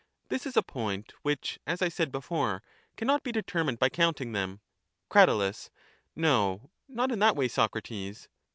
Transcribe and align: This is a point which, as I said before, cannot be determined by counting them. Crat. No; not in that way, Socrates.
This 0.29 0.47
is 0.47 0.57
a 0.57 0.63
point 0.63 1.13
which, 1.21 1.59
as 1.67 1.79
I 1.83 1.87
said 1.87 2.11
before, 2.11 2.63
cannot 2.97 3.21
be 3.21 3.31
determined 3.31 3.77
by 3.77 3.89
counting 3.89 4.31
them. 4.31 4.59
Crat. 5.11 5.29
No; 6.15 6.71
not 6.87 7.11
in 7.11 7.19
that 7.19 7.35
way, 7.35 7.47
Socrates. 7.47 8.27